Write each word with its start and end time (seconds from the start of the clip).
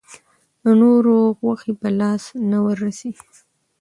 د 0.63 0.65
نورو 0.81 1.15
غوښې 1.39 1.73
په 1.81 1.89
لاس 1.99 2.23
نه 2.51 2.57
وررسي. 2.65 3.11